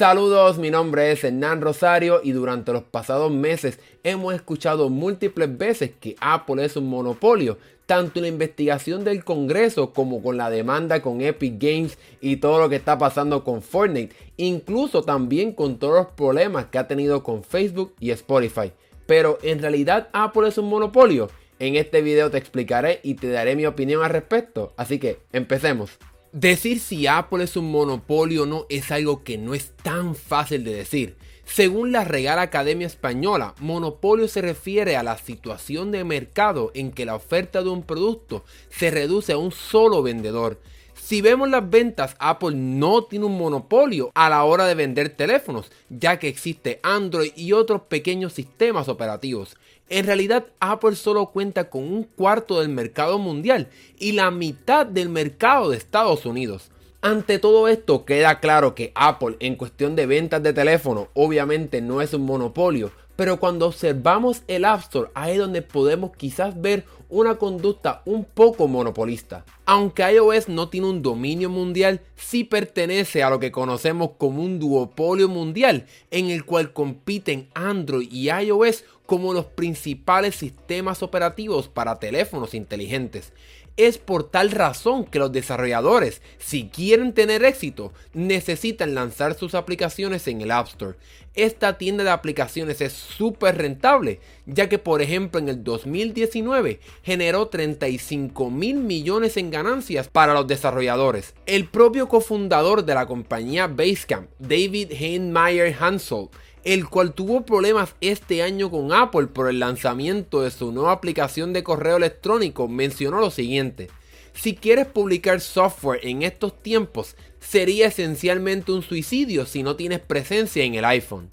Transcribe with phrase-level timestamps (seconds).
[0.00, 5.90] Saludos, mi nombre es Hernán Rosario y durante los pasados meses hemos escuchado múltiples veces
[6.00, 11.02] que Apple es un monopolio, tanto en la investigación del Congreso como con la demanda
[11.02, 15.96] con Epic Games y todo lo que está pasando con Fortnite, incluso también con todos
[15.96, 18.72] los problemas que ha tenido con Facebook y Spotify.
[19.04, 21.28] Pero en realidad Apple es un monopolio.
[21.58, 25.98] En este video te explicaré y te daré mi opinión al respecto, así que empecemos.
[26.32, 30.62] Decir si Apple es un monopolio o no es algo que no es tan fácil
[30.62, 31.16] de decir.
[31.44, 37.04] Según la Real Academia Española, monopolio se refiere a la situación de mercado en que
[37.04, 40.60] la oferta de un producto se reduce a un solo vendedor.
[40.94, 45.72] Si vemos las ventas, Apple no tiene un monopolio a la hora de vender teléfonos,
[45.88, 49.56] ya que existe Android y otros pequeños sistemas operativos.
[49.90, 55.08] En realidad, Apple solo cuenta con un cuarto del mercado mundial y la mitad del
[55.08, 56.70] mercado de Estados Unidos.
[57.02, 62.02] Ante todo esto queda claro que Apple en cuestión de ventas de teléfono obviamente no
[62.02, 66.84] es un monopolio, pero cuando observamos el App Store ahí es donde podemos quizás ver
[67.08, 69.44] una conducta un poco monopolista.
[69.66, 74.58] Aunque iOS no tiene un dominio mundial, sí pertenece a lo que conocemos como un
[74.58, 81.98] duopolio mundial, en el cual compiten Android y iOS como los principales sistemas operativos para
[81.98, 83.32] teléfonos inteligentes.
[83.76, 90.28] Es por tal razón que los desarrolladores, si quieren tener éxito, necesitan lanzar sus aplicaciones
[90.28, 90.96] en el App Store.
[91.34, 97.48] Esta tienda de aplicaciones es súper rentable, ya que por ejemplo en el 2019 generó
[97.48, 101.34] 35 mil millones en ganancias para los desarrolladores.
[101.46, 106.28] El propio cofundador de la compañía Basecamp, David Heinemeier Hansel,
[106.64, 111.52] el cual tuvo problemas este año con Apple por el lanzamiento de su nueva aplicación
[111.52, 113.88] de correo electrónico, mencionó lo siguiente.
[114.34, 120.64] Si quieres publicar software en estos tiempos, sería esencialmente un suicidio si no tienes presencia
[120.64, 121.30] en el iPhone.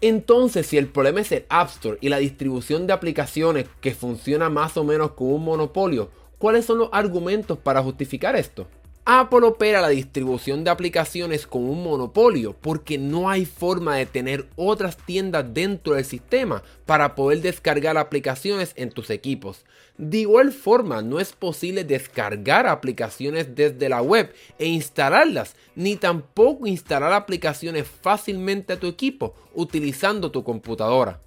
[0.00, 4.48] Entonces, si el problema es el App Store y la distribución de aplicaciones que funciona
[4.48, 8.68] más o menos como un monopolio, ¿cuáles son los argumentos para justificar esto?
[9.10, 14.50] Apple opera la distribución de aplicaciones con un monopolio porque no hay forma de tener
[14.54, 19.64] otras tiendas dentro del sistema para poder descargar aplicaciones en tus equipos.
[19.96, 26.66] De igual forma, no es posible descargar aplicaciones desde la web e instalarlas, ni tampoco
[26.66, 31.22] instalar aplicaciones fácilmente a tu equipo utilizando tu computadora.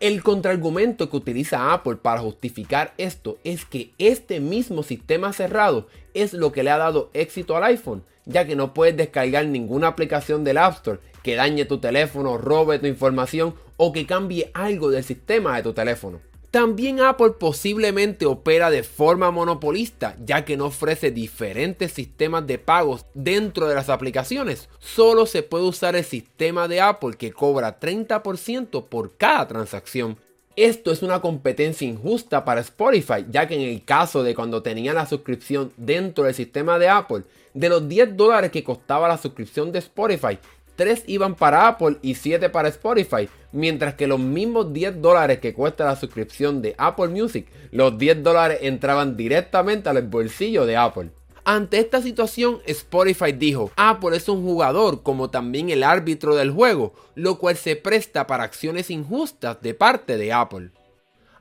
[0.00, 6.32] El contraargumento que utiliza Apple para justificar esto es que este mismo sistema cerrado es
[6.32, 10.42] lo que le ha dado éxito al iPhone, ya que no puedes descargar ninguna aplicación
[10.42, 15.04] del App Store que dañe tu teléfono, robe tu información o que cambie algo del
[15.04, 16.22] sistema de tu teléfono.
[16.50, 23.06] También Apple posiblemente opera de forma monopolista, ya que no ofrece diferentes sistemas de pagos
[23.14, 24.68] dentro de las aplicaciones.
[24.80, 30.18] Solo se puede usar el sistema de Apple que cobra 30% por cada transacción.
[30.56, 34.92] Esto es una competencia injusta para Spotify, ya que en el caso de cuando tenía
[34.92, 37.22] la suscripción dentro del sistema de Apple,
[37.54, 40.38] de los 10 dólares que costaba la suscripción de Spotify,
[40.80, 45.52] 3 iban para Apple y 7 para Spotify, mientras que los mismos 10 dólares que
[45.52, 51.10] cuesta la suscripción de Apple Music, los 10 dólares entraban directamente al bolsillo de Apple.
[51.44, 56.94] Ante esta situación, Spotify dijo, Apple es un jugador como también el árbitro del juego,
[57.14, 60.70] lo cual se presta para acciones injustas de parte de Apple.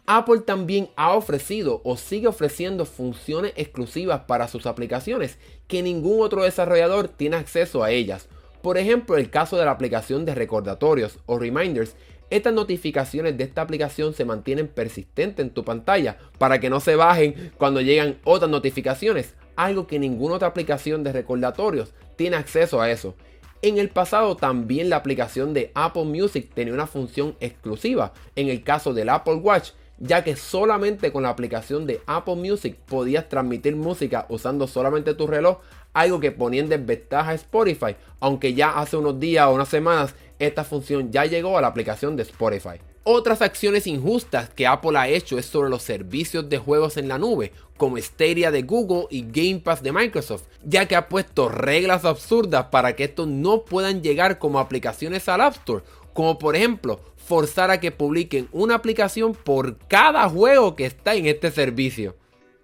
[0.06, 5.38] Apple también ha ofrecido o sigue ofreciendo funciones exclusivas para sus aplicaciones
[5.70, 8.28] que ningún otro desarrollador tiene acceso a ellas,
[8.62, 11.96] por ejemplo, el caso de la aplicación de recordatorios o reminders,
[12.30, 16.96] estas notificaciones de esta aplicación se mantienen persistentes en tu pantalla para que no se
[16.96, 22.92] bajen cuando llegan otras notificaciones, algo que ninguna otra aplicación de recordatorios tiene acceso a
[22.92, 23.16] eso.
[23.62, 28.64] En el pasado también la aplicación de Apple Music tenía una función exclusiva en el
[28.64, 33.76] caso del Apple Watch, ya que solamente con la aplicación de Apple Music podías transmitir
[33.76, 35.60] música usando solamente tu reloj
[35.94, 40.16] algo que ponía en desventaja a Spotify, aunque ya hace unos días o unas semanas
[40.38, 42.80] esta función ya llegó a la aplicación de Spotify.
[43.04, 47.18] Otras acciones injustas que Apple ha hecho es sobre los servicios de juegos en la
[47.18, 52.06] nube, como Stadia de Google y Game Pass de Microsoft, ya que ha puesto reglas
[52.06, 55.84] absurdas para que estos no puedan llegar como aplicaciones al App Store,
[56.20, 61.28] como por ejemplo forzar a que publiquen una aplicación por cada juego que está en
[61.28, 62.18] este servicio.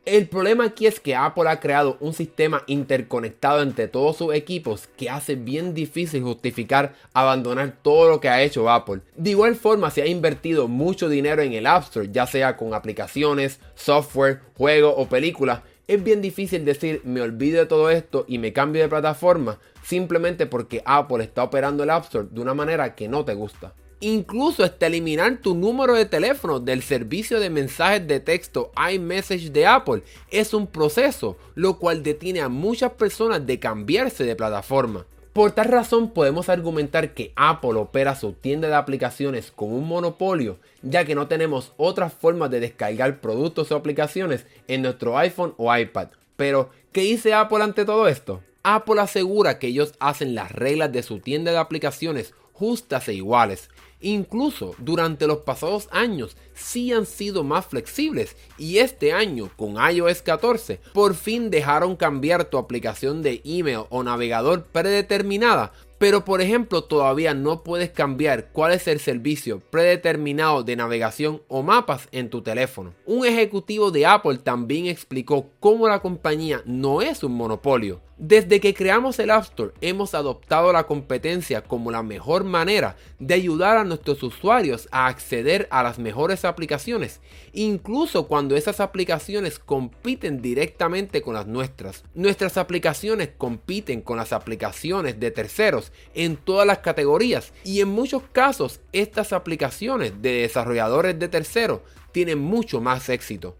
[0.03, 4.89] El problema aquí es que Apple ha creado un sistema interconectado entre todos sus equipos
[4.97, 8.99] que hace bien difícil justificar abandonar todo lo que ha hecho Apple.
[9.15, 12.73] De igual forma se ha invertido mucho dinero en el App Store, ya sea con
[12.73, 18.39] aplicaciones, software, juegos o películas, es bien difícil decir me olvido de todo esto y
[18.39, 22.95] me cambio de plataforma simplemente porque Apple está operando el App Store de una manera
[22.95, 23.73] que no te gusta.
[24.01, 29.65] Incluso hasta eliminar tu número de teléfono del servicio de mensajes de texto iMessage de
[29.65, 35.05] Apple es un proceso, lo cual detiene a muchas personas de cambiarse de plataforma.
[35.35, 40.59] Por tal razón podemos argumentar que Apple opera su tienda de aplicaciones como un monopolio,
[40.81, 45.75] ya que no tenemos otras formas de descargar productos o aplicaciones en nuestro iPhone o
[45.75, 46.07] iPad.
[46.37, 48.43] Pero, ¿qué dice Apple ante todo esto?
[48.63, 53.69] Apple asegura que ellos hacen las reglas de su tienda de aplicaciones justas e iguales,
[54.05, 60.21] Incluso durante los pasados años sí han sido más flexibles y este año con iOS
[60.21, 66.83] 14 por fin dejaron cambiar tu aplicación de email o navegador predeterminada pero por ejemplo
[66.83, 72.41] todavía no puedes cambiar cuál es el servicio predeterminado de navegación o mapas en tu
[72.41, 72.93] teléfono.
[73.05, 78.01] Un ejecutivo de Apple también explicó cómo la compañía no es un monopolio.
[78.17, 83.33] Desde que creamos el App Store hemos adoptado la competencia como la mejor manera de
[83.33, 87.19] ayudar a nuestros usuarios a acceder a las mejores aplicaciones,
[87.51, 92.05] incluso cuando esas aplicaciones compiten directamente con las nuestras.
[92.13, 98.23] Nuestras aplicaciones compiten con las aplicaciones de terceros en todas las categorías y en muchos
[98.31, 101.81] casos estas aplicaciones de desarrolladores de terceros
[102.13, 103.57] tienen mucho más éxito.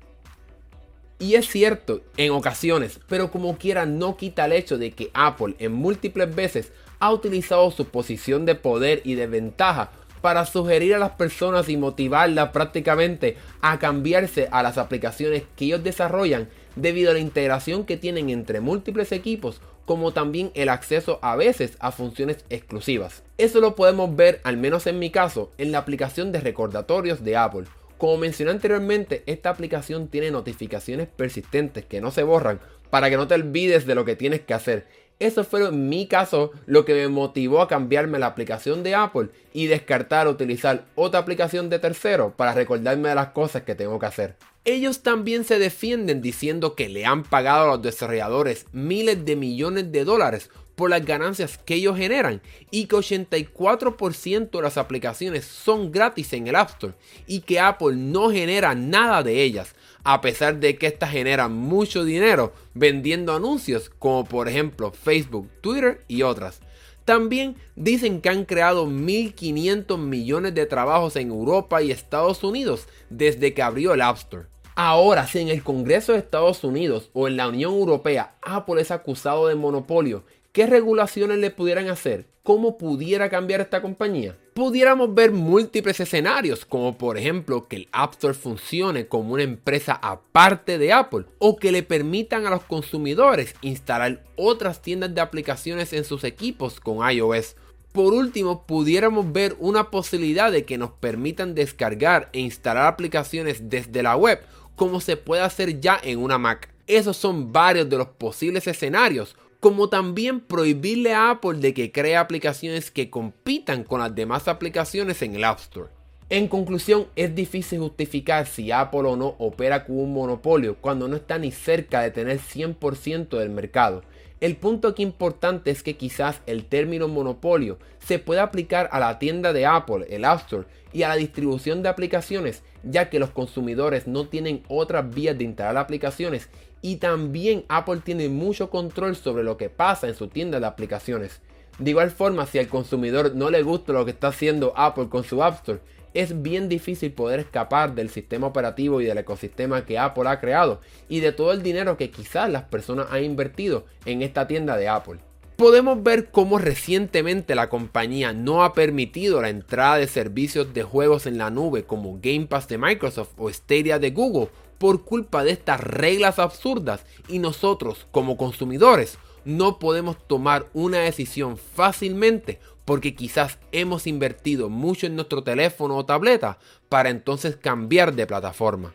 [1.18, 5.56] Y es cierto, en ocasiones, pero como quiera no quita el hecho de que Apple
[5.60, 9.92] en múltiples veces ha utilizado su posición de poder y de ventaja
[10.22, 15.84] para sugerir a las personas y motivarlas prácticamente a cambiarse a las aplicaciones que ellos
[15.84, 21.36] desarrollan debido a la integración que tienen entre múltiples equipos como también el acceso a
[21.36, 23.24] veces a funciones exclusivas.
[23.38, 27.38] Eso lo podemos ver, al menos en mi caso, en la aplicación de recordatorios de
[27.38, 27.66] Apple.
[27.98, 32.60] Como mencioné anteriormente, esta aplicación tiene notificaciones persistentes que no se borran
[32.90, 34.88] para que no te olvides de lo que tienes que hacer.
[35.18, 39.30] Eso fue en mi caso lo que me motivó a cambiarme la aplicación de Apple
[39.54, 44.08] y descartar utilizar otra aplicación de tercero para recordarme de las cosas que tengo que
[44.08, 44.36] hacer.
[44.66, 49.92] Ellos también se defienden diciendo que le han pagado a los desarrolladores miles de millones
[49.92, 55.92] de dólares por las ganancias que ellos generan y que 84% de las aplicaciones son
[55.92, 56.94] gratis en el App Store
[57.26, 62.04] y que Apple no genera nada de ellas, a pesar de que éstas generan mucho
[62.04, 66.62] dinero vendiendo anuncios como por ejemplo Facebook, Twitter y otras.
[67.06, 73.54] También dicen que han creado 1.500 millones de trabajos en Europa y Estados Unidos desde
[73.54, 74.48] que abrió el App Store.
[74.78, 78.92] Ahora, si en el Congreso de Estados Unidos o en la Unión Europea Apple es
[78.92, 80.26] acusado de monopolio,
[80.56, 82.28] ¿qué regulaciones le pudieran hacer?
[82.42, 84.38] ¿Cómo pudiera cambiar esta compañía?
[84.54, 90.00] Pudiéramos ver múltiples escenarios, como por ejemplo que el App Store funcione como una empresa
[90.02, 95.92] aparte de Apple, o que le permitan a los consumidores instalar otras tiendas de aplicaciones
[95.92, 97.58] en sus equipos con iOS
[97.92, 104.04] por último, pudiéramos ver una posibilidad de que nos permitan descargar e instalar aplicaciones desde
[104.04, 104.42] la web
[104.76, 106.70] como se puede hacer ya en una Mac.
[106.88, 112.18] Esos son varios de los posibles escenarios, como también prohibirle a Apple de que cree
[112.18, 115.90] aplicaciones que compitan con las demás aplicaciones en el App Store.
[116.30, 121.16] En conclusión, es difícil justificar si Apple o no opera con un monopolio cuando no
[121.16, 124.04] está ni cerca de tener 100% del mercado.
[124.40, 129.18] El punto aquí importante es que quizás el término monopolio se pueda aplicar a la
[129.18, 133.32] tienda de Apple, el App Store, y a la distribución de aplicaciones, ya que los
[133.32, 136.50] consumidores no tienen otras vías de instalar aplicaciones
[136.86, 141.42] y también Apple tiene mucho control sobre lo que pasa en su tienda de aplicaciones.
[141.80, 145.24] De igual forma, si al consumidor no le gusta lo que está haciendo Apple con
[145.24, 145.80] su App Store,
[146.14, 150.80] es bien difícil poder escapar del sistema operativo y del ecosistema que Apple ha creado
[151.10, 154.88] y de todo el dinero que quizás las personas han invertido en esta tienda de
[154.88, 155.18] Apple.
[155.56, 161.26] Podemos ver cómo recientemente la compañía no ha permitido la entrada de servicios de juegos
[161.26, 165.52] en la nube como Game Pass de Microsoft o Stadia de Google por culpa de
[165.52, 173.60] estas reglas absurdas y nosotros como consumidores no podemos tomar una decisión fácilmente porque quizás
[173.72, 178.94] hemos invertido mucho en nuestro teléfono o tableta para entonces cambiar de plataforma.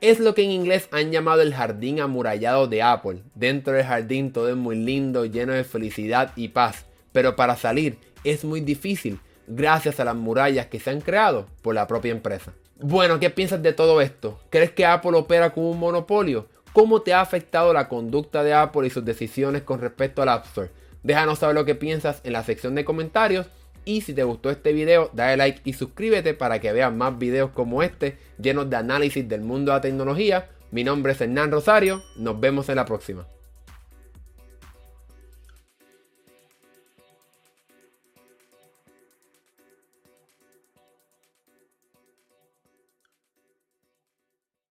[0.00, 3.22] Es lo que en inglés han llamado el jardín amurallado de Apple.
[3.34, 7.98] Dentro del jardín todo es muy lindo, lleno de felicidad y paz, pero para salir
[8.24, 12.52] es muy difícil gracias a las murallas que se han creado por la propia empresa.
[12.82, 14.40] Bueno, ¿qué piensas de todo esto?
[14.48, 16.46] ¿Crees que Apple opera como un monopolio?
[16.72, 20.46] ¿Cómo te ha afectado la conducta de Apple y sus decisiones con respecto al App
[20.46, 20.70] Store?
[21.02, 23.48] Déjanos saber lo que piensas en la sección de comentarios.
[23.84, 27.50] Y si te gustó este video, dale like y suscríbete para que veas más videos
[27.50, 32.00] como este, llenos de análisis del mundo de la tecnología, Mi nombre es Hernán Rosario,
[32.16, 33.26] nos vemos en la próxima.